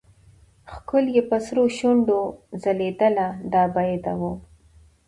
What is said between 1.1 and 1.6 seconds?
يې په